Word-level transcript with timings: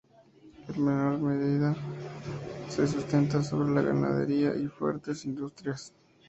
En 0.67 0.83
menor 0.83 1.19
medida 1.19 1.75
se 2.69 2.87
sustenta 2.87 3.43
sobre 3.43 3.69
la 3.69 3.83
ganadería 3.83 4.55
y 4.55 4.65
fuertes 4.67 5.25
industrias. 5.25 5.93